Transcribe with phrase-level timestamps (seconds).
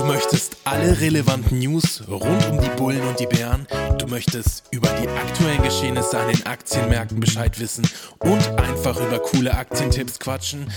[0.00, 3.66] Du möchtest alle relevanten News rund um die Bullen und die Bären.
[3.98, 7.86] Du möchtest über die aktuellen Geschehnisse an den Aktienmärkten Bescheid wissen
[8.18, 10.72] und einfach über coole Aktientipps quatschen.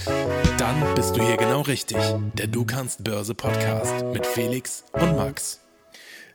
[0.58, 1.98] Dann bist du hier genau richtig.
[2.34, 5.62] Der Du kannst Börse Podcast mit Felix und Max.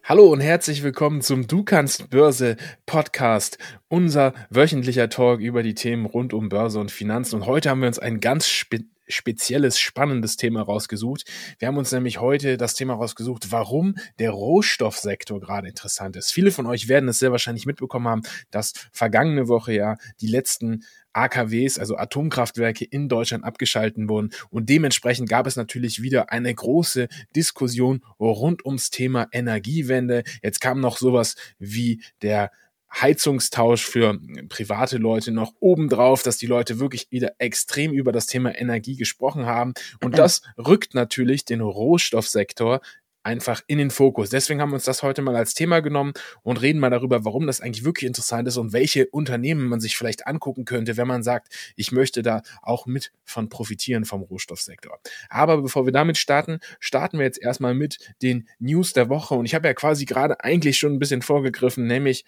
[0.03, 3.59] Hallo und herzlich willkommen zum Du kannst Börse Podcast,
[3.89, 7.35] unser wöchentlicher Talk über die Themen rund um Börse und Finanzen.
[7.35, 8.79] Und heute haben wir uns ein ganz spe
[9.09, 11.25] spezielles, spannendes Thema rausgesucht.
[11.59, 16.33] Wir haben uns nämlich heute das Thema rausgesucht, warum der Rohstoffsektor gerade interessant ist.
[16.33, 20.85] Viele von euch werden es sehr wahrscheinlich mitbekommen haben, dass vergangene Woche ja die letzten
[21.13, 24.31] AKWs, also Atomkraftwerke in Deutschland abgeschalten wurden.
[24.51, 30.23] Und dementsprechend gab es natürlich wieder eine große Diskussion rund ums Thema Energiewende.
[30.43, 32.51] Jetzt kam noch sowas wie der
[32.95, 38.59] Heizungstausch für private Leute noch obendrauf, dass die Leute wirklich wieder extrem über das Thema
[38.59, 39.75] Energie gesprochen haben.
[40.03, 42.81] Und das rückt natürlich den Rohstoffsektor
[43.29, 44.31] einfach in den Fokus.
[44.31, 47.47] Deswegen haben wir uns das heute mal als Thema genommen und reden mal darüber, warum
[47.47, 51.23] das eigentlich wirklich interessant ist und welche Unternehmen man sich vielleicht angucken könnte, wenn man
[51.23, 54.99] sagt, ich möchte da auch mit von profitieren vom Rohstoffsektor.
[55.29, 59.45] Aber bevor wir damit starten, starten wir jetzt erstmal mit den News der Woche und
[59.45, 62.25] ich habe ja quasi gerade eigentlich schon ein bisschen vorgegriffen, nämlich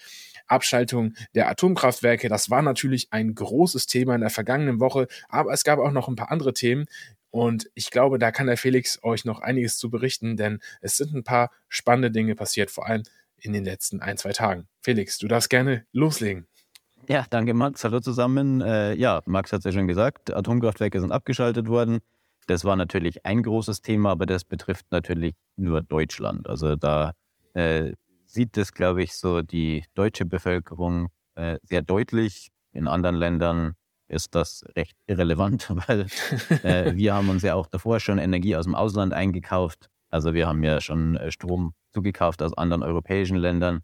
[0.51, 2.29] Abschaltung der Atomkraftwerke.
[2.29, 6.09] Das war natürlich ein großes Thema in der vergangenen Woche, aber es gab auch noch
[6.09, 6.87] ein paar andere Themen,
[7.31, 11.15] und ich glaube, da kann der Felix euch noch einiges zu berichten, denn es sind
[11.15, 13.05] ein paar spannende Dinge passiert, vor allem
[13.39, 14.67] in den letzten ein, zwei Tagen.
[14.83, 16.47] Felix, du darfst gerne loslegen.
[17.09, 17.83] Ja, danke Max.
[17.85, 18.61] Hallo zusammen.
[18.61, 22.01] Äh, ja, Max hat es ja schon gesagt, Atomkraftwerke sind abgeschaltet worden.
[22.47, 26.49] Das war natürlich ein großes Thema, aber das betrifft natürlich nur Deutschland.
[26.49, 27.13] Also da
[27.55, 27.93] äh,
[28.33, 32.51] sieht es, glaube ich, so die deutsche Bevölkerung äh, sehr deutlich.
[32.73, 33.75] In anderen Ländern
[34.09, 36.07] ist das recht irrelevant, weil
[36.63, 39.89] äh, wir haben uns ja auch davor schon Energie aus dem Ausland eingekauft.
[40.11, 43.81] Also wir haben ja schon äh, Strom zugekauft aus anderen europäischen Ländern.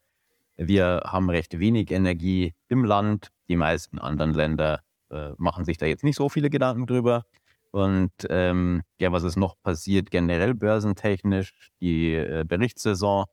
[0.57, 3.29] Wir haben recht wenig Energie im Land.
[3.49, 4.81] Die meisten anderen Länder
[5.11, 7.25] äh, machen sich da jetzt nicht so viele Gedanken drüber.
[7.73, 11.71] Und ähm, ja, was ist noch passiert generell börsentechnisch?
[11.81, 13.27] Die äh, Berichtssaison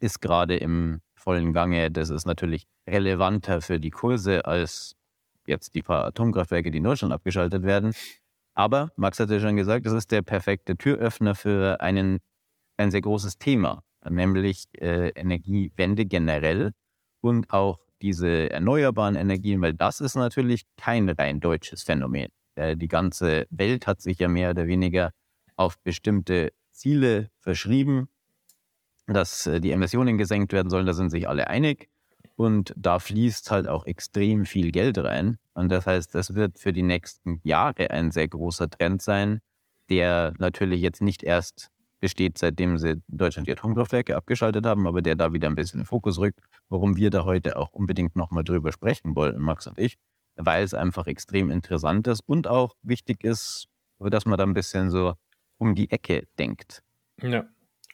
[0.00, 1.90] ist gerade im vollen Gange.
[1.90, 4.96] Das ist natürlich relevanter für die Kurse als
[5.46, 7.92] jetzt die paar Atomkraftwerke, die in Deutschland abgeschaltet werden.
[8.54, 12.18] Aber Max hat ja schon gesagt, das ist der perfekte Türöffner für einen,
[12.76, 16.72] ein sehr großes Thema, nämlich äh, Energiewende generell
[17.20, 22.28] und auch diese erneuerbaren Energien, weil das ist natürlich kein rein deutsches Phänomen.
[22.54, 25.12] Äh, die ganze Welt hat sich ja mehr oder weniger
[25.56, 28.08] auf bestimmte Ziele verschrieben,
[29.12, 31.88] dass äh, die Emissionen gesenkt werden sollen, da sind sich alle einig.
[32.36, 35.38] Und da fließt halt auch extrem viel Geld rein.
[35.52, 39.40] Und das heißt, das wird für die nächsten Jahre ein sehr großer Trend sein,
[39.90, 45.16] der natürlich jetzt nicht erst besteht, seitdem sie Deutschland die Atomkraftwerke abgeschaltet haben, aber der
[45.16, 46.40] da wieder ein bisschen in den Fokus rückt,
[46.70, 49.98] warum wir da heute auch unbedingt nochmal drüber sprechen wollten, Max und ich,
[50.36, 53.66] weil es einfach extrem interessant ist und auch wichtig ist,
[53.98, 55.12] dass man da ein bisschen so
[55.58, 56.82] um die Ecke denkt.
[57.20, 57.44] Ja.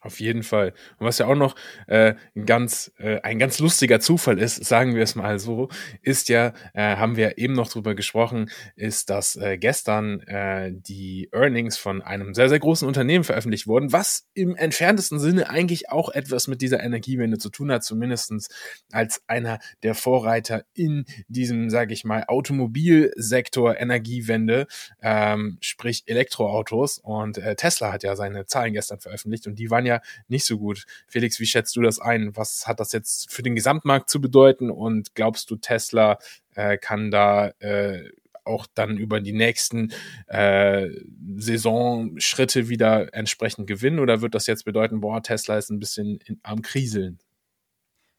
[0.03, 0.75] Auf jeden Fall.
[0.99, 2.15] Und was ja auch noch äh,
[2.45, 5.69] ganz, äh, ein ganz lustiger Zufall ist, sagen wir es mal so,
[6.03, 11.31] ist ja, äh, haben wir eben noch drüber gesprochen, ist, dass äh, gestern äh, die
[11.33, 16.11] Earnings von einem sehr, sehr großen Unternehmen veröffentlicht wurden, was im entferntesten Sinne eigentlich auch
[16.11, 18.49] etwas mit dieser Energiewende zu tun hat, zumindestens
[18.93, 24.67] als einer der Vorreiter in diesem, sage ich mal, Automobilsektor Energiewende,
[25.01, 26.99] ähm, sprich Elektroautos.
[26.99, 30.59] Und äh, Tesla hat ja seine Zahlen gestern veröffentlicht und die waren ja nicht so
[30.59, 30.85] gut.
[31.07, 32.37] Felix, wie schätzt du das ein?
[32.37, 34.71] Was hat das jetzt für den Gesamtmarkt zu bedeuten?
[34.71, 36.19] Und glaubst du, Tesla
[36.55, 38.11] äh, kann da äh,
[38.45, 39.93] auch dann über die nächsten
[40.27, 40.89] äh,
[41.37, 43.99] Saisonschritte wieder entsprechend gewinnen?
[43.99, 47.19] Oder wird das jetzt bedeuten, boah, Tesla ist ein bisschen in, am Kriseln?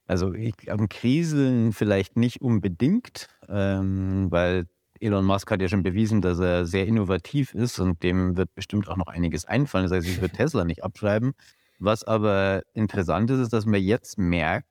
[0.05, 4.65] Also ich, am Kriseln vielleicht nicht unbedingt, ähm, weil
[4.99, 8.87] Elon Musk hat ja schon bewiesen, dass er sehr innovativ ist und dem wird bestimmt
[8.87, 9.85] auch noch einiges einfallen.
[9.85, 11.33] Das heißt, ich würde Tesla nicht abschreiben.
[11.79, 14.67] Was aber interessant ist, ist, dass man jetzt merkt,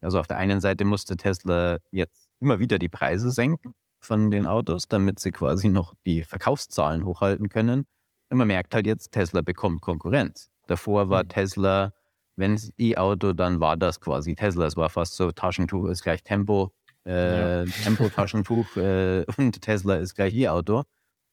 [0.00, 4.46] also auf der einen Seite musste Tesla jetzt immer wieder die Preise senken von den
[4.46, 7.86] Autos, damit sie quasi noch die Verkaufszahlen hochhalten können.
[8.30, 10.50] Und man merkt halt jetzt, Tesla bekommt Konkurrenz.
[10.66, 11.28] Davor war mhm.
[11.28, 11.92] Tesla,
[12.36, 14.66] wenn es E-Auto, dann war das quasi Tesla.
[14.66, 16.72] Es war fast so, Taschentuch ist gleich Tempo,
[17.04, 17.72] äh, ja.
[17.84, 20.84] Tempo-Taschentuch äh, und Tesla ist gleich E-Auto.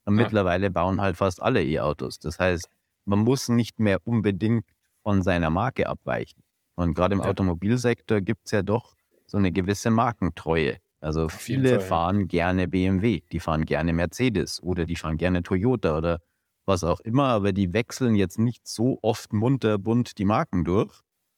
[0.06, 0.24] Und ja.
[0.24, 2.20] mittlerweile bauen halt fast alle E-Autos.
[2.20, 2.70] Das heißt,
[3.06, 4.66] man muss nicht mehr unbedingt
[5.08, 6.44] von seiner Marke abweichen.
[6.76, 7.28] Und gerade im ja.
[7.28, 8.94] Automobilsektor gibt es ja doch
[9.26, 10.80] so eine gewisse Markentreue.
[11.00, 15.98] Also viele Fall, fahren gerne BMW, die fahren gerne Mercedes oder die fahren gerne Toyota
[15.98, 16.20] oder
[16.66, 20.94] was auch immer, aber die wechseln jetzt nicht so oft munter bunt die Marken durch.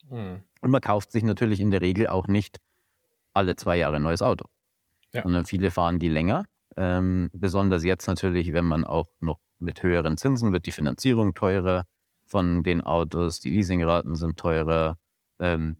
[0.10, 0.42] Hm.
[0.62, 2.58] Und man kauft sich natürlich in der Regel auch nicht
[3.36, 4.46] alle zwei Jahre ein neues Auto,
[5.14, 5.22] Ja.
[5.22, 6.46] sondern viele fahren die länger.
[6.76, 11.86] Ähm, besonders jetzt natürlich, wenn man auch noch mit höheren Zinsen wird die Finanzierung teurer
[12.30, 14.98] von den Autos, die Leasingraten sind teurer.
[15.40, 15.78] Ähm,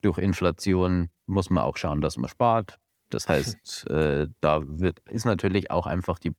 [0.00, 2.78] durch Inflation muss man auch schauen, dass man spart.
[3.10, 6.32] Das heißt, äh, da wird, ist natürlich auch einfach die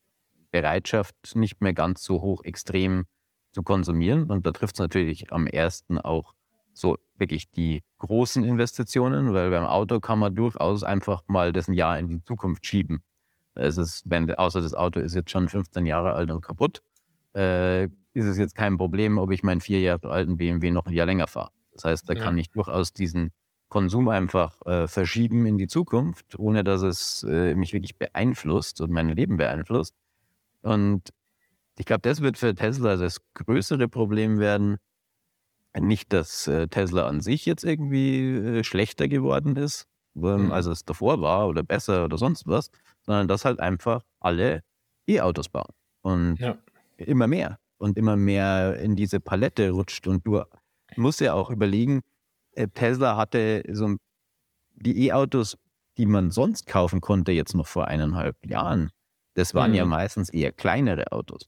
[0.52, 3.06] Bereitschaft nicht mehr ganz so hoch extrem
[3.52, 4.32] zu konsumieren.
[4.32, 6.34] Und da trifft es natürlich am ersten auch
[6.74, 11.74] so wirklich die großen Investitionen, weil beim Auto kann man durchaus einfach mal das ein
[11.74, 13.04] Jahr in die Zukunft schieben.
[13.56, 16.82] Es ist, wenn, außer das Auto ist jetzt schon 15 Jahre alt und kaputt,
[17.34, 20.94] äh, ist es jetzt kein Problem, ob ich meinen vier Jahre alten BMW noch ein
[20.94, 21.52] Jahr länger fahre.
[21.74, 22.22] Das heißt, da Ja.
[22.22, 23.32] kann ich durchaus diesen
[23.70, 28.92] Konsum einfach äh, verschieben in die Zukunft, ohne dass es äh, mich wirklich beeinflusst und
[28.92, 29.96] mein Leben beeinflusst.
[30.62, 31.10] Und
[31.80, 34.78] ich glaube, das wird für Tesla das größere Problem werden.
[35.80, 38.20] Nicht, dass äh, Tesla an sich jetzt irgendwie
[38.60, 39.88] äh, schlechter geworden ist,
[40.18, 40.52] ähm, Mhm.
[40.52, 42.70] als es davor war oder besser oder sonst was,
[43.04, 44.64] sondern dass halt einfach alle
[45.08, 45.72] E-Autos bauen.
[46.02, 46.58] Und Ja.
[46.98, 50.08] immer mehr und immer mehr in diese Palette rutscht.
[50.08, 50.44] Und du
[50.96, 52.02] musst ja auch überlegen,
[52.54, 53.98] äh, Tesla hatte so
[54.76, 55.58] die E-Autos,
[55.98, 58.92] die man sonst kaufen konnte, jetzt noch vor eineinhalb Jahren.
[59.36, 59.90] Das waren ja Mhm.
[59.90, 61.48] meistens eher kleinere Autos.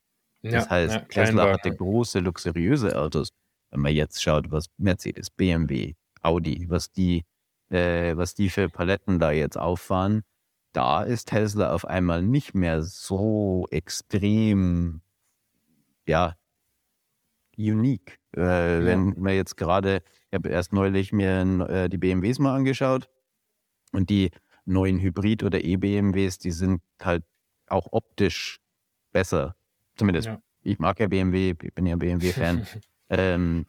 [0.51, 3.29] Das Ja, heißt, ja, Tesla hatte große, luxuriöse Autos.
[3.71, 7.23] Wenn man jetzt schaut, was Mercedes, BMW, Audi, was die,
[7.69, 10.23] äh, was die für Paletten da jetzt auffahren,
[10.73, 15.01] da ist Tesla auf einmal nicht mehr so extrem,
[16.07, 16.35] ja,
[17.57, 18.19] unique.
[18.35, 23.09] Äh, Wenn man jetzt gerade, ich habe erst neulich mir äh, die BMWs mal angeschaut
[23.91, 24.31] und die
[24.65, 27.23] neuen Hybrid- oder E-BMWs, die sind halt
[27.67, 28.59] auch optisch
[29.11, 29.55] besser.
[29.95, 30.41] Zumindest Ja.
[30.63, 32.65] ich mag ja BMW, ich bin ja BMW-Fan.
[33.09, 33.65] ähm,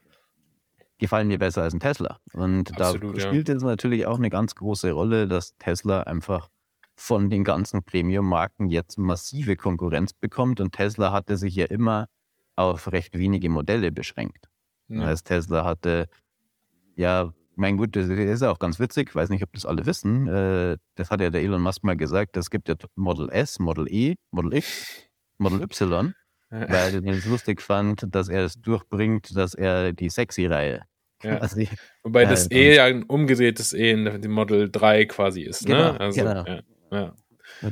[0.97, 2.19] gefallen mir besser als ein Tesla.
[2.33, 3.27] Und Absolut, da ja.
[3.27, 6.49] spielt es natürlich auch eine ganz große Rolle, dass Tesla einfach
[6.95, 10.61] von den ganzen Premium-Marken jetzt massive Konkurrenz bekommt.
[10.61, 12.07] Und Tesla hatte sich ja immer
[12.55, 14.47] auf recht wenige Modelle beschränkt.
[14.87, 15.05] Das Ja.
[15.07, 16.07] heißt, Tesla hatte,
[16.95, 20.27] ja, mein gut, das ist auch ganz witzig, ich weiß nicht, ob das alle wissen.
[20.27, 23.87] Äh, das hat ja der Elon Musk mal gesagt, es gibt ja Model S, Model
[23.89, 25.07] E, Model X,
[25.37, 26.13] Model Y,
[26.49, 30.83] weil er es lustig fand, dass er es durchbringt, dass er die Sexy-Reihe
[31.23, 31.37] Ja.
[31.37, 31.69] quasi
[32.03, 35.93] Wobei das Äh, E ja ein umgedrehtes E in dem Model 3 quasi ist, Genau,
[35.93, 35.99] ne?
[35.99, 36.45] Also, genau.
[36.45, 36.61] ja,
[36.91, 37.15] ja.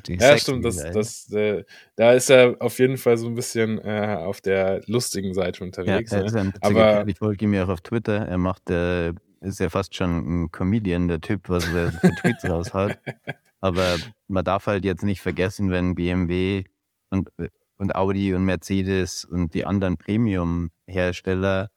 [0.07, 0.93] Ja stimmt, das, Sexy-Reihe.
[0.93, 1.63] das, äh,
[1.95, 5.65] da ist er auf jeden Fall so ein bisschen äh, auf der lustigen Seite Ja,
[5.65, 6.11] unterwegs.
[6.11, 6.39] er ne?
[6.39, 8.25] ein Aber- ich folge ihm ja auch auf Twitter.
[8.27, 12.45] Er macht, äh, ist ja fast schon ein Comedian, der Typ, was er für Tweets
[12.49, 12.97] raushaut.
[13.61, 13.95] Aber
[14.27, 16.63] man darf halt jetzt nicht vergessen, wenn BMW
[17.09, 17.29] und,
[17.77, 21.69] und Audi und Mercedes und die anderen Premium-Hersteller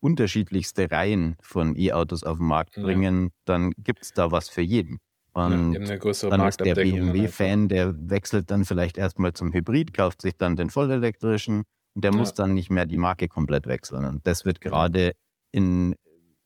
[0.00, 2.82] unterschiedlichste Reihen von E-Autos auf den Markt Ja.
[2.82, 4.98] bringen, dann gibt's da was für jeden.
[5.36, 10.22] Ja, Und größere dann ist der BMW-Fan, der wechselt dann vielleicht erstmal zum Hybrid, kauft
[10.22, 12.16] sich dann den vollelektrischen und der Ja.
[12.18, 14.04] muss dann nicht mehr die Marke komplett wechseln.
[14.04, 15.12] Und das wird gerade
[15.52, 15.94] in,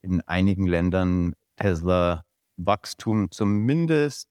[0.03, 2.25] in einigen Ländern Tesla
[2.57, 4.29] Wachstum zumindest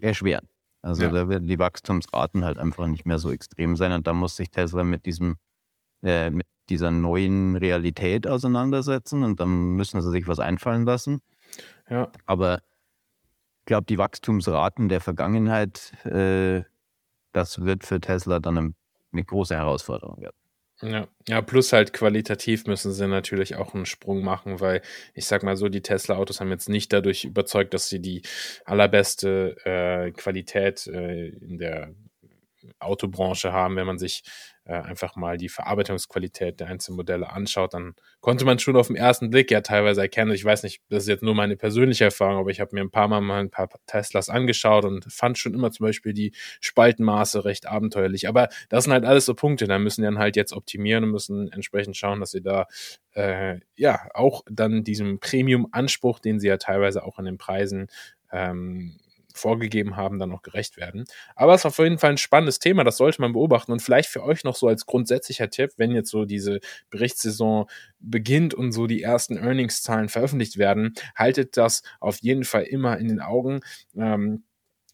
[0.00, 0.48] erschweren.
[0.82, 1.10] Also Ja.
[1.10, 4.50] da werden die Wachstumsraten halt einfach nicht mehr so extrem sein und da muss sich
[4.50, 5.36] Tesla mit diesem
[6.02, 11.20] äh, mit dieser neuen Realität auseinandersetzen und dann müssen sie sich was einfallen lassen.
[11.88, 12.60] Ja, Aber
[13.64, 16.64] ich glaube, die Wachstumsraten der Vergangenheit, äh,
[17.32, 18.74] das wird für Tesla dann eine,
[19.10, 20.36] eine große Herausforderung werden.
[20.82, 24.82] Ja, ja, plus halt qualitativ müssen sie natürlich auch einen Sprung machen, weil
[25.14, 28.20] ich sag mal so, die Tesla-Autos haben jetzt nicht dadurch überzeugt, dass sie die
[28.66, 31.94] allerbeste äh, Qualität äh, in der
[32.80, 33.76] Autobranche haben.
[33.76, 34.22] Wenn man sich
[34.64, 38.96] äh, einfach mal die Verarbeitungsqualität der einzelnen Modelle anschaut, dann konnte man schon auf den
[38.96, 40.32] ersten Blick ja teilweise erkennen.
[40.32, 42.90] Ich weiß nicht, das ist jetzt nur meine persönliche Erfahrung, aber ich habe mir ein
[42.90, 47.44] paar Mal mal ein paar Teslas angeschaut und fand schon immer zum Beispiel die Spaltenmaße
[47.44, 48.28] recht abenteuerlich.
[48.28, 51.10] Aber das sind halt alles so Punkte, da müssen die dann halt jetzt optimieren und
[51.10, 52.66] müssen entsprechend schauen, dass sie da
[53.12, 57.88] äh, ja auch dann diesem Premium-Anspruch, den sie ja teilweise auch an den Preisen
[58.32, 58.96] ähm,
[59.34, 61.04] vorgegeben haben, dann auch gerecht werden.
[61.34, 64.08] Aber es ist auf jeden Fall ein spannendes Thema, das sollte man beobachten und vielleicht
[64.08, 66.60] für euch noch so als grundsätzlicher Tipp, wenn jetzt so diese
[66.90, 67.66] Berichtssaison
[67.98, 73.08] beginnt und so die ersten Earnings-Zahlen veröffentlicht werden, haltet das auf jeden Fall immer in
[73.08, 73.60] den Augen.
[73.96, 74.44] Ähm,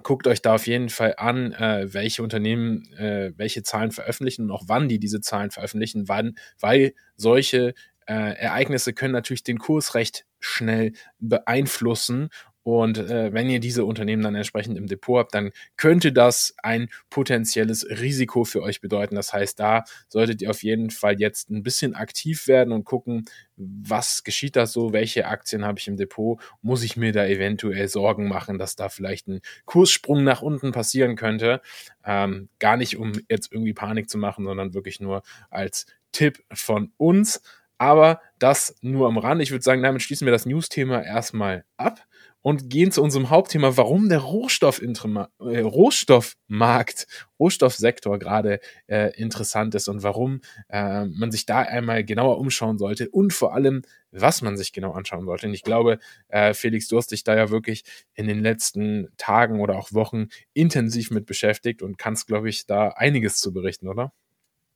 [0.02, 4.50] guckt euch da auf jeden Fall an, äh, welche Unternehmen äh, welche Zahlen veröffentlichen und
[4.50, 7.74] auch wann die diese Zahlen veröffentlichen, wann, weil solche
[8.06, 12.30] äh, Ereignisse können natürlich den Kurs recht schnell beeinflussen
[12.62, 16.88] Und äh, wenn ihr diese Unternehmen dann entsprechend im Depot habt, dann könnte das ein
[17.08, 19.14] potenzielles Risiko für euch bedeuten.
[19.14, 23.24] Das heißt, da solltet ihr auf jeden Fall jetzt ein bisschen aktiv werden und gucken,
[23.56, 27.88] was geschieht da so, welche Aktien habe ich im Depot, muss ich mir da eventuell
[27.88, 31.62] Sorgen machen, dass da vielleicht ein Kurssprung nach unten passieren könnte.
[32.04, 36.92] Ähm, gar nicht, um jetzt irgendwie Panik zu machen, sondern wirklich nur als Tipp von
[36.96, 37.42] uns.
[37.78, 39.40] Aber das nur am Rand.
[39.40, 42.06] Ich würde sagen, damit schließen wir das News-Thema erstmal ab
[42.42, 47.06] und gehen zu unserem Hauptthema, warum der äh, Rohstoffmarkt,
[47.38, 53.10] Rohstoffsektor gerade äh, interessant ist und warum äh, man sich da einmal genauer umschauen sollte
[53.10, 55.46] und vor allem, was man sich genau anschauen sollte.
[55.46, 59.60] Und ich glaube, äh, Felix, du hast dich da ja wirklich in den letzten Tagen
[59.60, 64.12] oder auch Wochen intensiv mit beschäftigt und kannst, glaube ich, da einiges zu berichten, oder?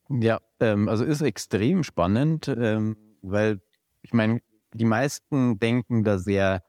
[0.09, 3.59] Ja, ähm, also ist extrem spannend, ähm, weil
[4.03, 4.41] ich meine,
[4.73, 6.61] die meisten denken da sehr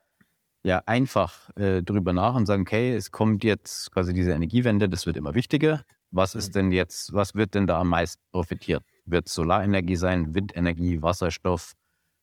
[0.66, 5.06] ja einfach äh, drüber nach und sagen, okay, es kommt jetzt quasi diese Energiewende, das
[5.06, 5.84] wird immer wichtiger.
[6.10, 6.52] Was ist mhm.
[6.52, 8.82] denn jetzt, was wird denn da am meisten profitiert?
[9.04, 11.74] Wird Solarenergie sein, Windenergie, Wasserstoff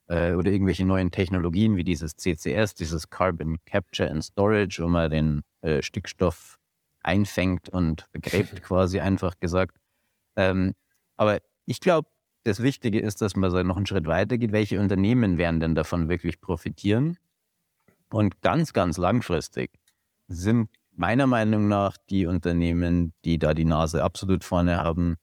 [0.07, 5.09] äh, oder irgendwelche neuen Technologien wie dieses CCS, dieses Carbon Capture and Storage, wo man
[5.09, 6.59] den äh, Stickstoff
[7.01, 9.77] einfängt und begräbt, quasi einfach gesagt.
[10.35, 10.73] Ähm,
[11.15, 12.09] aber ich glaube,
[12.43, 14.51] das Wichtige ist, dass man so noch einen Schritt weiter geht.
[14.51, 17.17] Welche Unternehmen werden denn davon wirklich profitieren?
[18.13, 19.71] Und ganz, ganz langfristig
[20.27, 25.15] sind meiner Meinung nach die Unternehmen, die da die Nase absolut vorne haben,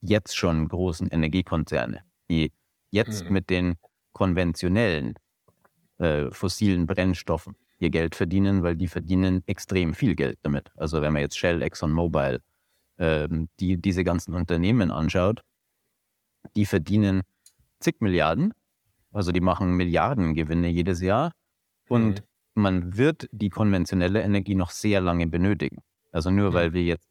[0.00, 2.50] jetzt schon großen Energiekonzerne, die
[2.90, 3.32] jetzt mhm.
[3.32, 3.74] mit den
[4.12, 5.14] konventionellen
[5.98, 10.72] äh, fossilen Brennstoffen ihr Geld verdienen, weil die verdienen extrem viel Geld damit.
[10.74, 12.40] Also wenn man jetzt Shell, ExxonMobil,
[12.96, 13.28] äh,
[13.60, 15.44] die, diese ganzen Unternehmen anschaut,
[16.56, 17.22] die verdienen
[17.78, 18.52] zig Milliarden,
[19.12, 21.30] also die machen Milliardengewinne jedes Jahr
[21.88, 22.62] und mhm.
[22.62, 25.82] man wird die konventionelle Energie noch sehr lange benötigen.
[26.12, 26.54] Also nur mhm.
[26.54, 27.08] weil wir jetzt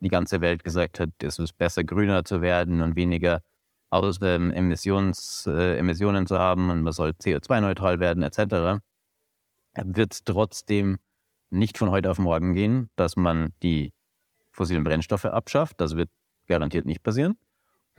[0.00, 3.42] die ganze Welt gesagt hat, es ist besser grüner zu werden und weniger
[3.90, 8.80] aus ähm, Emissions, äh, Emissionen zu haben und man soll CO2-neutral werden etc.,
[9.74, 10.98] wird es trotzdem
[11.50, 13.92] nicht von heute auf morgen gehen, dass man die
[14.52, 15.80] fossilen Brennstoffe abschafft.
[15.80, 16.10] Das wird
[16.46, 17.36] garantiert nicht passieren.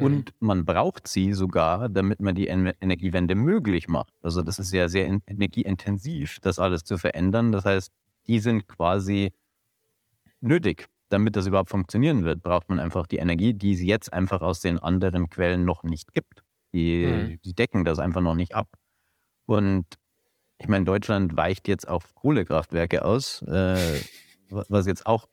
[0.02, 0.06] Mhm.
[0.06, 4.14] Und man braucht sie sogar, damit man die Energiewende möglich macht.
[4.22, 7.52] Also das ist ja sehr energieintensiv, das alles zu verändern.
[7.52, 7.92] Das heißt,
[8.28, 9.32] die sind quasi
[10.42, 10.88] nötig.
[11.10, 14.62] Damit das überhaupt funktionieren wird, braucht man einfach die Energie, die es jetzt einfach aus
[14.62, 16.44] den anderen Quellen noch nicht gibt.
[16.74, 17.40] Die, mhm.
[17.44, 18.70] die decken das einfach noch nicht ab.
[19.46, 19.86] Und
[20.58, 24.02] ich meine, Deutschland weicht jetzt auf Kohlekraftwerke aus, äh,
[24.50, 25.28] was jetzt auch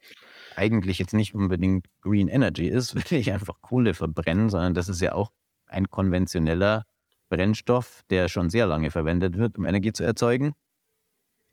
[0.59, 5.01] eigentlich jetzt nicht unbedingt Green Energy ist, will ich einfach Kohle verbrennen, sondern das ist
[5.01, 5.31] ja auch
[5.65, 6.85] ein konventioneller
[7.29, 10.53] Brennstoff, der schon sehr lange verwendet wird, um Energie zu erzeugen.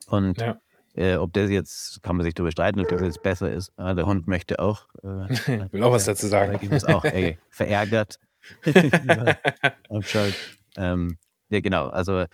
[0.07, 0.59] Und ja.
[0.95, 3.73] äh, ob das jetzt, kann man sich darüber streiten, ob das jetzt besser ist.
[3.77, 4.87] Ah, der Hund möchte auch.
[5.03, 6.59] Äh, will auch was dazu sagen.
[6.61, 8.19] Ich muss auch ey, verärgert.
[10.77, 11.89] ähm, ja, genau.
[11.89, 12.25] Also,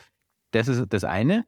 [0.53, 1.45] das ist das eine,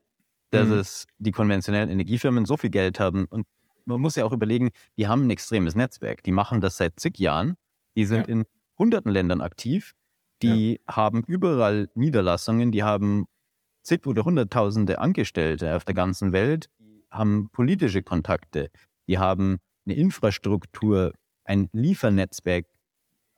[0.50, 0.78] dass mhm.
[0.78, 3.46] es die konventionellen Energiefirmen so viel Geld haben und
[3.84, 6.22] man muss ja auch überlegen, die haben ein extremes Netzwerk.
[6.22, 7.56] Die machen das seit zig Jahren.
[7.96, 8.34] Die sind ja.
[8.34, 8.44] in
[8.78, 9.94] hunderten Ländern aktiv.
[10.42, 10.96] Die ja.
[10.96, 12.72] haben überall Niederlassungen.
[12.72, 13.26] Die haben
[13.82, 16.68] zig oder hunderttausende Angestellte auf der ganzen Welt.
[16.78, 18.70] Die haben politische Kontakte.
[19.06, 21.12] Die haben eine Infrastruktur,
[21.44, 22.66] ein Liefernetzwerk,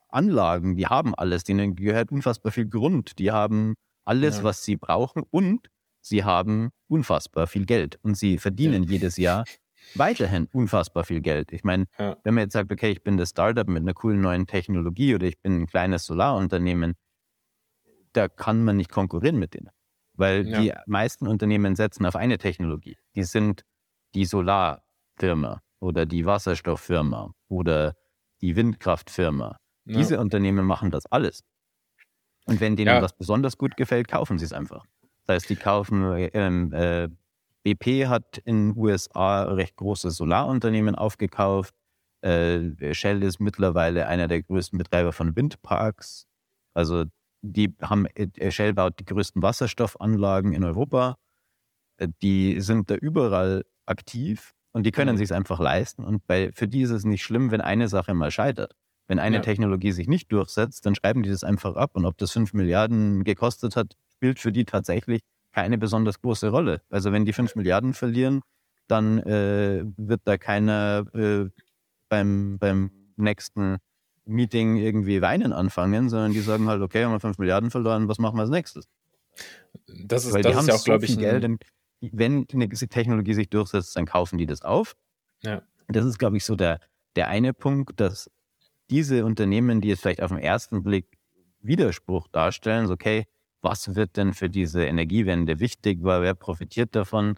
[0.08, 0.76] Anlagen.
[0.76, 1.44] Die haben alles.
[1.44, 3.18] Denen gehört unfassbar viel Grund.
[3.18, 3.74] Die haben
[4.04, 4.44] alles, ja.
[4.44, 5.24] was sie brauchen.
[5.30, 5.68] Und
[6.00, 7.98] sie haben unfassbar viel Geld.
[8.02, 9.44] Und sie verdienen jedes Jahr
[9.94, 11.52] weiterhin unfassbar viel Geld.
[11.52, 12.16] Ich meine, ja.
[12.24, 15.26] wenn man jetzt sagt, okay, ich bin das Startup mit einer coolen neuen Technologie oder
[15.26, 16.94] ich bin ein kleines Solarunternehmen,
[18.12, 19.70] da kann man nicht konkurrieren mit denen.
[20.14, 20.60] Weil ja.
[20.60, 22.96] die meisten Unternehmen setzen auf eine Technologie.
[23.14, 23.64] Die sind
[24.14, 27.94] die Solarfirma oder die Wasserstofffirma oder
[28.40, 29.58] die Windkraftfirma.
[29.84, 29.96] Ja.
[29.98, 31.42] Diese Unternehmen machen das alles.
[32.46, 34.84] Und wenn denen was besonders gut gefällt, kaufen sie es einfach.
[35.26, 37.08] Das heißt, die kaufen ähm, äh,
[37.66, 41.74] BP hat in den USA recht große Solarunternehmen aufgekauft.
[42.20, 46.26] Äh, Shell ist mittlerweile einer der größten Betreiber von Windparks.
[46.74, 47.06] Also
[47.42, 51.16] die haben, äh, Shell baut die größten Wasserstoffanlagen in Europa.
[51.96, 55.18] Äh, die sind da überall aktiv und die können mhm.
[55.18, 56.04] sich einfach leisten.
[56.04, 58.76] Und bei, für die ist es nicht schlimm, wenn eine Sache mal scheitert.
[59.08, 59.42] Wenn eine ja.
[59.42, 61.92] Technologie sich nicht durchsetzt, dann schreiben die das einfach ab.
[61.94, 65.22] Und ob das 5 Milliarden gekostet hat, spielt für die tatsächlich
[65.56, 66.82] keine besonders große Rolle.
[66.90, 68.42] Also wenn die 5 Milliarden verlieren,
[68.88, 71.48] dann äh, wird da keiner äh,
[72.10, 73.78] beim, beim nächsten
[74.26, 78.18] Meeting irgendwie weinen anfangen, sondern die sagen halt, okay, haben wir 5 Milliarden verloren, was
[78.18, 78.86] machen wir als nächstes?
[79.86, 81.58] Das ist, Weil das ist ja auch, so glaube ich, Geld in,
[82.00, 84.94] wenn eine Technologie sich durchsetzt, dann kaufen die das auf.
[85.42, 85.62] Ja.
[85.88, 86.80] Das ist, glaube ich, so der,
[87.16, 88.30] der eine Punkt, dass
[88.90, 91.16] diese Unternehmen, die jetzt vielleicht auf den ersten Blick
[91.60, 93.26] Widerspruch darstellen, so, okay,
[93.62, 97.36] was wird denn für diese Energiewende wichtig, weil wer profitiert davon?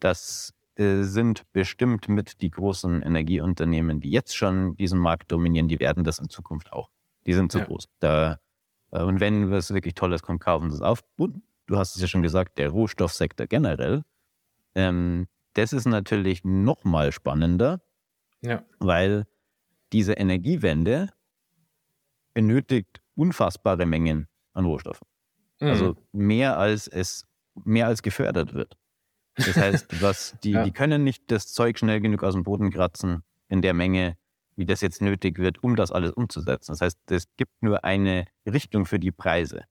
[0.00, 5.80] Das äh, sind bestimmt mit die großen Energieunternehmen, die jetzt schon diesen Markt dominieren, die
[5.80, 6.90] werden das in Zukunft auch.
[7.26, 7.64] Die sind zu ja.
[7.64, 7.88] groß.
[7.98, 8.38] Da,
[8.92, 11.02] äh, und wenn was wirklich Tolles kommt, kaufen sie es auf.
[11.16, 14.04] Und du hast es ja schon gesagt, der Rohstoffsektor generell,
[14.76, 17.80] ähm, das ist natürlich noch mal spannender,
[18.40, 18.62] ja.
[18.78, 19.26] weil
[19.92, 21.08] diese Energiewende
[22.34, 25.07] benötigt unfassbare Mengen an Rohstoffen.
[25.60, 25.68] Mhm.
[25.68, 27.24] Also mehr als es
[27.64, 28.76] mehr als gefördert wird.
[29.36, 30.64] Das heißt, was die, ja.
[30.64, 34.16] die können nicht das Zeug schnell genug aus dem Boden kratzen in der Menge,
[34.56, 36.72] wie das jetzt nötig wird, um das alles umzusetzen.
[36.72, 39.64] Das heißt, es gibt nur eine Richtung für die Preise.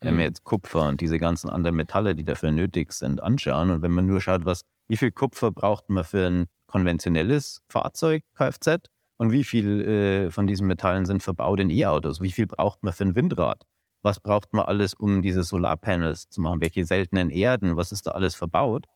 [0.00, 0.30] Wenn wir mhm.
[0.30, 4.06] jetzt Kupfer und diese ganzen anderen Metalle, die dafür nötig sind, anschauen und wenn man
[4.06, 8.88] nur schaut, was, wie viel Kupfer braucht man für ein konventionelles Fahrzeug, Kfz,
[9.18, 12.94] und wie viel äh, von diesen Metallen sind verbaut in E-Autos, wie viel braucht man
[12.94, 13.66] für ein Windrad,
[14.02, 18.12] was braucht man alles, um diese Solarpanels zu machen, welche seltenen Erden, was ist da
[18.12, 18.86] alles verbaut.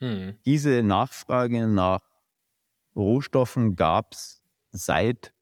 [0.00, 0.36] Hm.
[0.44, 2.00] Diese Nachfrage nach
[2.96, 5.32] Rohstoffen gab es seit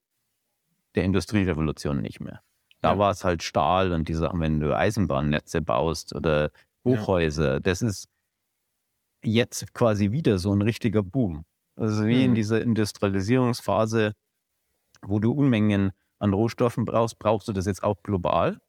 [0.95, 2.43] der Industrierevolution nicht mehr.
[2.81, 2.99] Da ja.
[2.99, 6.51] war es halt Stahl und die Sachen, wenn du Eisenbahnnetze baust oder
[6.85, 7.55] Hochhäuser.
[7.55, 7.61] Ja.
[7.61, 8.09] Das ist
[9.23, 11.45] jetzt quasi wieder so ein richtiger Boom.
[11.75, 12.25] Also wie mhm.
[12.25, 14.13] in dieser Industrialisierungsphase,
[15.03, 18.61] wo du Unmengen an Rohstoffen brauchst, brauchst du das jetzt auch global,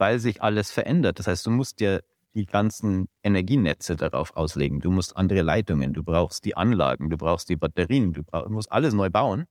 [0.00, 1.18] weil sich alles verändert.
[1.18, 2.02] Das heißt, du musst dir
[2.34, 4.80] die ganzen Energienetze darauf auslegen.
[4.80, 8.72] Du musst andere Leitungen, du brauchst die Anlagen, du brauchst die Batterien, du brauch, musst
[8.72, 9.46] alles neu bauen.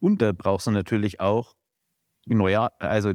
[0.00, 1.54] Und da brauchst du natürlich auch
[2.26, 3.12] naja, also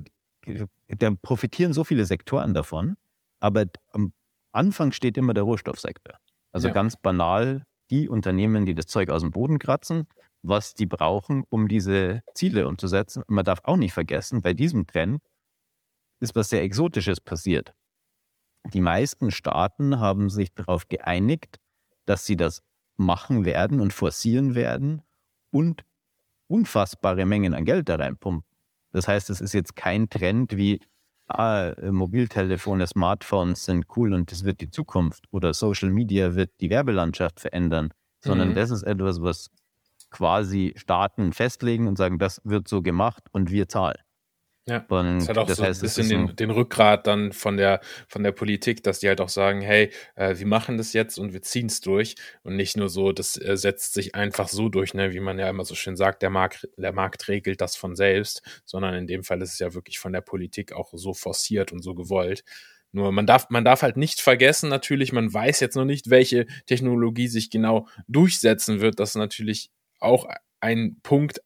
[0.88, 2.98] da profitieren so viele Sektoren davon,
[3.40, 4.14] aber am
[4.52, 6.16] Anfang steht immer der Rohstoffsektor.
[6.52, 6.74] Also ja.
[6.74, 10.08] ganz banal, die Unternehmen, die das Zeug aus dem Boden kratzen,
[10.42, 13.24] was die brauchen, um diese Ziele umzusetzen.
[13.24, 15.22] Und man darf auch nicht vergessen, bei diesem Trend
[16.20, 17.74] ist was sehr Exotisches passiert.
[18.74, 21.60] Die meisten Staaten haben sich darauf geeinigt,
[22.06, 22.64] dass sie das
[22.98, 25.02] machen werden und forcieren werden
[25.52, 25.84] und
[26.48, 28.50] unfassbare Mengen an Geld da reinpumpen.
[28.92, 30.80] Das heißt, es ist jetzt kein Trend wie
[31.28, 36.70] ah, Mobiltelefone, Smartphones sind cool und das wird die Zukunft oder Social Media wird die
[36.70, 37.90] Werbelandschaft verändern,
[38.24, 38.56] sondern mhm.
[38.56, 39.50] das ist etwas, was
[40.12, 44.00] quasi Staaten festlegen und sagen, das wird so gemacht und wir zahlen.
[44.68, 47.56] Ja, und das hat auch das so heißt, ein bisschen den, den, Rückgrat dann von
[47.56, 51.20] der, von der Politik, dass die halt auch sagen, hey, äh, wir machen das jetzt
[51.20, 54.68] und wir ziehen es durch und nicht nur so, das äh, setzt sich einfach so
[54.70, 57.76] durch, ne, wie man ja immer so schön sagt, der Markt, der Markt regelt das
[57.76, 61.14] von selbst, sondern in dem Fall ist es ja wirklich von der Politik auch so
[61.14, 62.44] forciert und so gewollt.
[62.92, 66.48] Nur man darf, man darf halt nicht vergessen, natürlich, man weiß jetzt noch nicht, welche
[66.66, 69.00] Technologie sich genau durchsetzen wird.
[69.00, 70.28] Das ist natürlich auch
[70.60, 71.42] ein Punkt,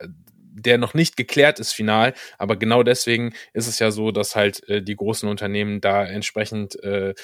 [0.51, 2.13] der noch nicht geklärt ist final.
[2.37, 6.81] Aber genau deswegen ist es ja so, dass halt äh, die großen Unternehmen da entsprechend
[6.83, 7.15] äh, äh,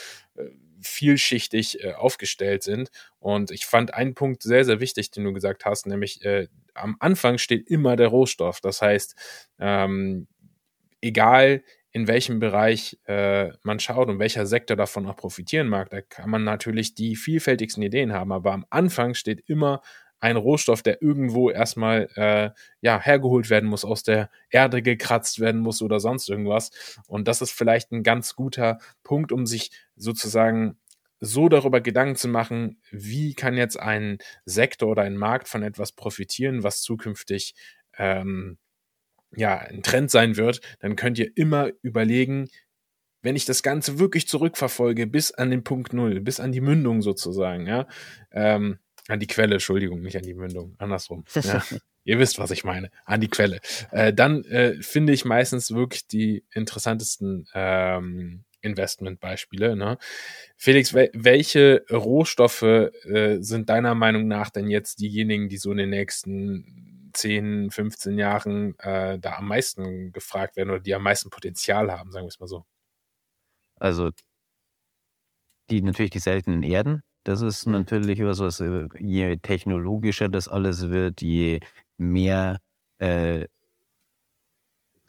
[0.82, 2.90] vielschichtig äh, aufgestellt sind.
[3.20, 6.98] Und ich fand einen Punkt sehr, sehr wichtig, den du gesagt hast, nämlich äh, am
[7.00, 8.62] Anfang steht immer der Rohstoff.
[8.62, 9.16] Das heißt,
[9.60, 10.28] ähm,
[11.02, 16.02] egal in welchem Bereich äh, man schaut und welcher Sektor davon auch profitieren mag, da
[16.02, 18.34] kann man natürlich die vielfältigsten Ideen haben.
[18.34, 19.82] Aber am Anfang steht immer
[20.26, 22.50] ein Rohstoff, der irgendwo erstmal äh,
[22.82, 26.72] ja, hergeholt werden muss, aus der Erde gekratzt werden muss oder sonst irgendwas.
[27.08, 30.78] Und das ist vielleicht ein ganz guter Punkt, um sich sozusagen
[31.20, 35.92] so darüber Gedanken zu machen, wie kann jetzt ein Sektor oder ein Markt von etwas
[35.92, 37.54] profitieren, was zukünftig
[37.98, 38.58] ähm,
[39.36, 42.50] ja ein Trend sein wird, dann könnt ihr immer überlegen,
[43.22, 47.02] wenn ich das Ganze wirklich zurückverfolge bis an den Punkt Null, bis an die Mündung
[47.02, 47.88] sozusagen, ja,
[48.32, 51.26] ähm, an die Quelle, Entschuldigung, nicht an die Mündung, andersrum.
[51.36, 51.64] Ja.
[52.04, 53.60] Ihr wisst, was ich meine, an die Quelle.
[53.92, 59.76] Äh, dann äh, finde ich meistens wirklich die interessantesten ähm, Investmentbeispiele.
[59.76, 59.98] Ne?
[60.58, 65.78] Felix, wel welche Rohstoffe äh, sind deiner Meinung nach denn jetzt diejenigen, die so in
[65.78, 71.30] den nächsten 10, 15 Jahren äh, da am meisten gefragt werden oder die am meisten
[71.30, 72.66] Potenzial haben, sagen wir es mal so?
[73.78, 74.12] Also
[75.70, 77.74] die natürlich die seltenen Erden, das ist mhm.
[77.74, 81.60] natürlich was, was äh, je technologischer das alles wird, je
[81.98, 82.60] mehr,
[83.00, 83.48] äh,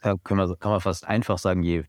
[0.01, 1.85] kann, man, kann man fast einfach sagen, je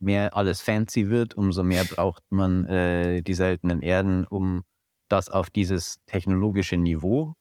[0.00, 4.62] mehr alles fancy wird, umso mehr braucht man äh, die seltenen Erden, um
[5.08, 7.34] das auf dieses technologische Niveau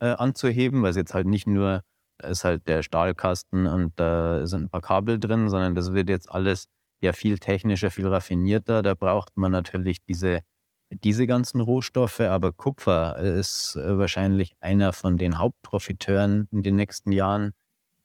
[0.00, 1.82] äh, anzuheben, weil es jetzt halt nicht nur,
[2.18, 6.08] da ist halt der Stahlkasten und da sind ein paar Kabel drin, sondern das wird
[6.08, 6.66] jetzt alles
[7.00, 8.82] ja viel technischer, viel raffinierter.
[8.82, 10.40] Da braucht man natürlich diese
[10.90, 17.10] diese ganzen Rohstoffe, aber Kupfer ist äh, wahrscheinlich einer von den Hauptprofiteuren in den nächsten
[17.12, 17.52] Jahren,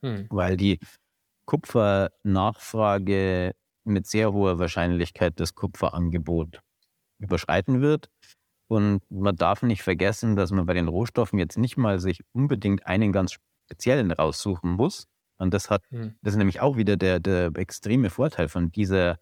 [0.01, 0.27] hm.
[0.29, 0.79] weil die
[1.45, 6.59] Kupfernachfrage mit sehr hoher Wahrscheinlichkeit das Kupferangebot
[7.19, 8.09] überschreiten wird.
[8.67, 12.87] Und man darf nicht vergessen, dass man bei den Rohstoffen jetzt nicht mal sich unbedingt
[12.87, 15.07] einen ganz speziellen raussuchen muss.
[15.37, 16.15] Und das hat, hm.
[16.21, 19.19] das ist nämlich auch wieder der, der extreme Vorteil von dieser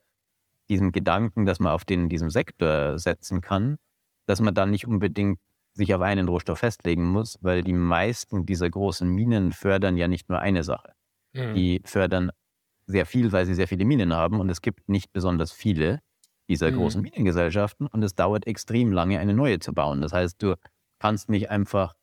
[0.70, 3.78] diesem Gedanken, dass man auf den, diesem Sektor setzen kann,
[4.26, 5.40] dass man dann nicht unbedingt
[5.74, 10.30] sich auf einen Rohstoff festlegen muss, weil die meisten dieser großen Minen fördern ja nicht
[10.30, 10.94] nur eine Sache.
[11.34, 11.54] Mhm.
[11.54, 12.32] Die fördern
[12.86, 16.00] sehr viel, weil sie sehr viele Minen haben und es gibt nicht besonders viele
[16.48, 16.78] dieser mhm.
[16.78, 20.02] großen Minengesellschaften und es dauert extrem lange, eine neue zu bauen.
[20.02, 20.56] Das heißt, du
[20.98, 21.94] kannst nicht einfach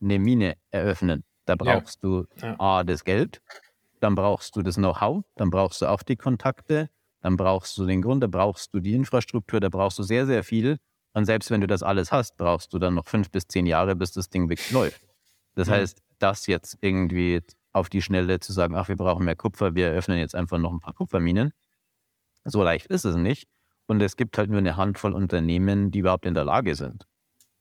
[0.00, 1.24] eine Mine eröffnen.
[1.44, 2.08] Da brauchst ja.
[2.08, 2.60] du.
[2.60, 3.40] A, das Geld,
[4.00, 6.90] dann brauchst du das Know-how, dann brauchst du auch die Kontakte,
[7.22, 10.42] dann brauchst du den Grund, da brauchst du die Infrastruktur, da brauchst du sehr, sehr
[10.42, 10.78] viel.
[11.14, 13.94] Und selbst wenn du das alles hast, brauchst du dann noch fünf bis zehn Jahre,
[13.94, 15.00] bis das Ding wirklich läuft.
[15.54, 15.72] Das mhm.
[15.72, 17.40] heißt, das jetzt irgendwie
[17.72, 20.72] auf die Schnelle zu sagen, ach, wir brauchen mehr Kupfer, wir eröffnen jetzt einfach noch
[20.72, 21.52] ein paar Kupferminen.
[22.44, 23.48] So leicht ist es nicht.
[23.86, 27.06] Und es gibt halt nur eine Handvoll Unternehmen, die überhaupt in der Lage sind,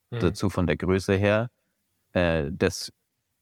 [0.09, 0.19] mhm.
[0.19, 1.49] dazu von der Größe her,
[2.13, 2.91] äh, das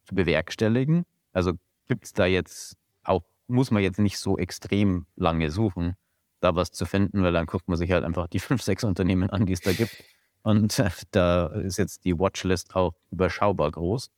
[0.04, 1.06] zu bewerkstelligen.
[1.32, 1.54] Also
[1.88, 5.96] gibt es da jetzt auch, muss man jetzt nicht so extrem lange suchen
[6.40, 9.30] da was zu finden, weil dann guckt man sich halt einfach die fünf, sechs Unternehmen
[9.30, 10.04] an, die es da gibt.
[10.42, 14.10] Und äh, da ist jetzt die Watchlist auch überschaubar groß.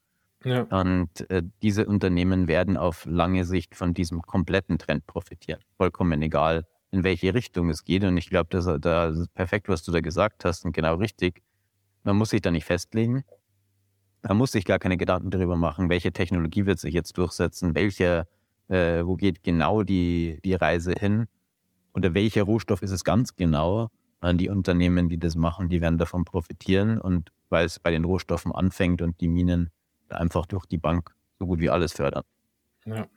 [0.44, 0.62] Ja.
[0.64, 5.62] Und äh, diese Unternehmen werden auf lange Sicht von diesem kompletten Trend profitieren.
[5.78, 8.04] Vollkommen egal, in welche Richtung es geht.
[8.04, 11.44] Und ich glaube, das, das ist perfekt, was du da gesagt hast und genau richtig.
[12.04, 13.24] Man muss sich da nicht festlegen.
[14.24, 18.28] Man muss sich gar keine Gedanken darüber machen, welche Technologie wird sich jetzt durchsetzen, welche,
[18.68, 21.28] äh, wo geht genau die, die Reise hin
[21.93, 23.89] oder welcher Rohstoff ist es ganz genau?
[24.23, 28.51] Die Unternehmen, die das machen, die werden davon profitieren und weil es bei den Rohstoffen
[28.51, 29.71] anfängt und die Minen
[30.10, 32.23] einfach durch die Bank so gut wie alles fördern.
[32.86, 33.08] Ja.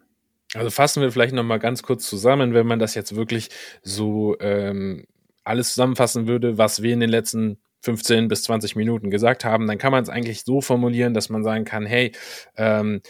[0.55, 3.51] Also fassen wir vielleicht nochmal ganz kurz zusammen, wenn man das jetzt wirklich
[3.83, 5.05] so ähm,
[5.43, 9.79] alles zusammenfassen würde, was wir in den letzten 15 bis 20 Minuten gesagt haben, dann
[9.79, 12.13] kann man es eigentlich so formulieren, dass man sagen kann, hey,
[12.57, 13.03] ähm,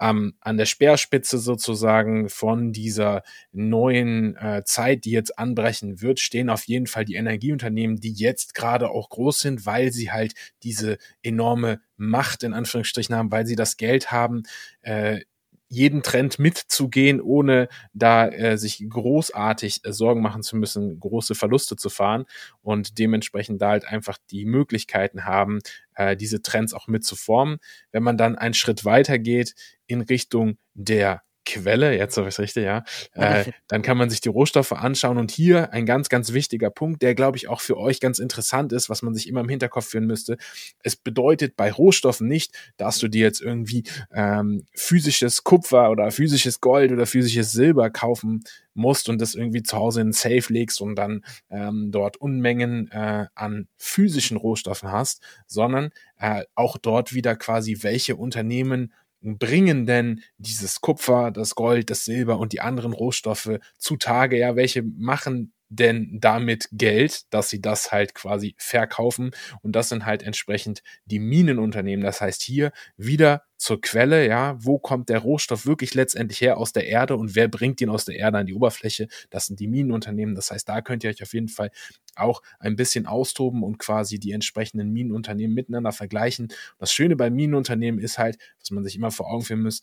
[0.00, 6.48] ähm, an der Speerspitze sozusagen von dieser neuen äh, Zeit, die jetzt anbrechen wird, stehen
[6.48, 10.98] auf jeden Fall die Energieunternehmen, die jetzt gerade auch groß sind, weil sie halt diese
[11.22, 14.44] enorme Macht in Anführungsstrichen haben, weil sie das Geld haben,
[14.80, 15.20] äh,
[15.70, 21.76] jeden Trend mitzugehen, ohne da äh, sich großartig äh, Sorgen machen zu müssen, große Verluste
[21.76, 22.26] zu fahren
[22.60, 25.60] und dementsprechend da halt einfach die Möglichkeiten haben,
[25.94, 27.58] äh, diese Trends auch mitzuformen.
[27.92, 29.54] Wenn man dann einen Schritt weiter geht
[29.86, 34.20] in Richtung der Quelle, jetzt habe ich es richtig, ja, äh, dann kann man sich
[34.20, 37.76] die Rohstoffe anschauen und hier ein ganz, ganz wichtiger Punkt, der glaube ich auch für
[37.76, 40.36] euch ganz interessant ist, was man sich immer im Hinterkopf führen müsste.
[40.82, 46.60] Es bedeutet bei Rohstoffen nicht, dass du dir jetzt irgendwie ähm, physisches Kupfer oder physisches
[46.60, 50.80] Gold oder physisches Silber kaufen musst und das irgendwie zu Hause in ein Safe legst
[50.80, 57.36] und dann ähm, dort Unmengen äh, an physischen Rohstoffen hast, sondern äh, auch dort wieder
[57.36, 63.58] quasi welche Unternehmen bringen denn dieses Kupfer, das Gold, das Silber und die anderen Rohstoffe
[63.78, 64.38] zutage?
[64.38, 69.30] Ja, welche machen denn damit Geld, dass sie das halt quasi verkaufen?
[69.62, 72.04] Und das sind halt entsprechend die Minenunternehmen.
[72.04, 76.72] Das heißt hier wieder zur Quelle, ja, wo kommt der Rohstoff wirklich letztendlich her aus
[76.72, 79.06] der Erde und wer bringt ihn aus der Erde an die Oberfläche?
[79.30, 80.34] Das sind die Minenunternehmen.
[80.34, 81.70] Das heißt, da könnt ihr euch auf jeden Fall
[82.16, 86.48] auch ein bisschen austoben und quasi die entsprechenden Minenunternehmen miteinander vergleichen.
[86.78, 89.82] Das Schöne bei Minenunternehmen ist halt, dass man sich immer vor Augen führen muss,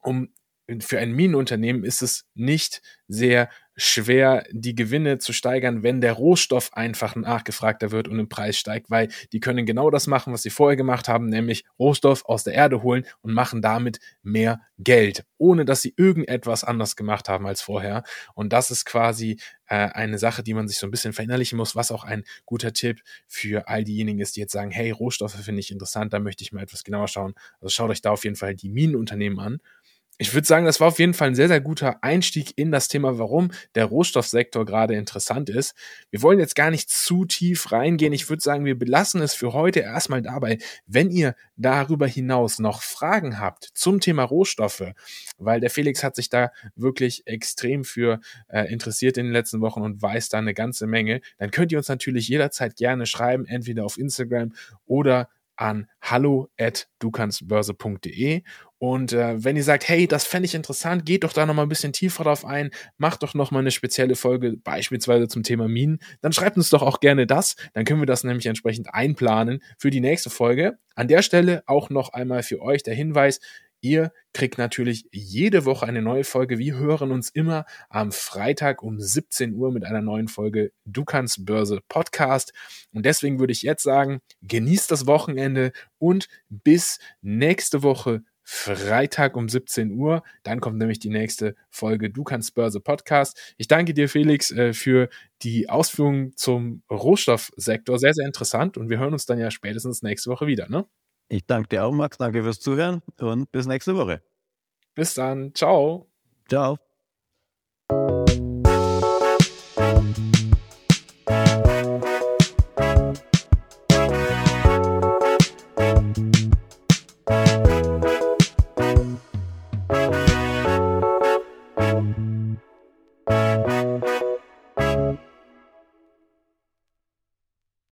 [0.00, 0.28] um
[0.80, 6.72] für ein Minenunternehmen ist es nicht sehr schwer, die Gewinne zu steigern, wenn der Rohstoff
[6.72, 10.50] einfach nachgefragter wird und im Preis steigt, weil die können genau das machen, was sie
[10.50, 15.64] vorher gemacht haben, nämlich Rohstoff aus der Erde holen und machen damit mehr Geld, ohne
[15.64, 18.02] dass sie irgendetwas anders gemacht haben als vorher.
[18.34, 21.76] Und das ist quasi äh, eine Sache, die man sich so ein bisschen verinnerlichen muss,
[21.76, 25.60] was auch ein guter Tipp für all diejenigen ist, die jetzt sagen, hey, Rohstoffe finde
[25.60, 27.34] ich interessant, da möchte ich mal etwas genauer schauen.
[27.60, 29.60] Also schaut euch da auf jeden Fall die Minenunternehmen an
[30.18, 32.88] ich würde sagen, das war auf jeden Fall ein sehr, sehr guter Einstieg in das
[32.88, 35.74] Thema, warum der Rohstoffsektor gerade interessant ist.
[36.10, 38.14] Wir wollen jetzt gar nicht zu tief reingehen.
[38.14, 40.58] Ich würde sagen, wir belassen es für heute erstmal dabei.
[40.86, 44.92] Wenn ihr darüber hinaus noch Fragen habt zum Thema Rohstoffe,
[45.38, 49.82] weil der Felix hat sich da wirklich extrem für äh, interessiert in den letzten Wochen
[49.82, 53.84] und weiß da eine ganze Menge, dann könnt ihr uns natürlich jederzeit gerne schreiben, entweder
[53.84, 54.54] auf Instagram
[54.86, 58.42] oder an hallo at dukannstbörse.de
[58.78, 61.70] Und äh, wenn ihr sagt, hey, das fände ich interessant, geht doch da nochmal ein
[61.70, 66.32] bisschen tiefer drauf ein, macht doch nochmal eine spezielle Folge, beispielsweise zum Thema Minen, dann
[66.32, 67.56] schreibt uns doch auch gerne das.
[67.72, 70.78] Dann können wir das nämlich entsprechend einplanen für die nächste Folge.
[70.94, 73.40] An der Stelle auch noch einmal für euch der Hinweis,
[73.82, 76.58] Ihr kriegt natürlich jede Woche eine neue Folge.
[76.58, 81.44] Wir hören uns immer am Freitag um 17 Uhr mit einer neuen Folge Du kannst
[81.44, 82.52] Börse Podcast.
[82.92, 89.48] Und deswegen würde ich jetzt sagen, genießt das Wochenende und bis nächste Woche Freitag um
[89.48, 90.22] 17 Uhr.
[90.44, 93.54] Dann kommt nämlich die nächste Folge Du kannst Börse Podcast.
[93.56, 95.08] Ich danke dir, Felix, äh, für
[95.42, 97.98] die Ausführungen zum Rohstoffsektor.
[97.98, 98.78] Sehr, sehr interessant.
[98.78, 100.68] Und wir hören uns dann ja spätestens nächste Woche wieder.
[100.68, 100.86] Ne?
[101.28, 102.18] Ich danke dir auch, Max.
[102.18, 104.22] Danke fürs Zuhören und bis nächste Woche.
[104.94, 105.52] Bis dann.
[105.52, 106.08] Ciao.
[106.48, 106.85] Ciao.